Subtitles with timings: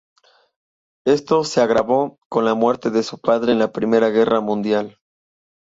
[1.05, 4.97] Esto se agravó con la muerte de su padre en la Primera Guerra Mundial.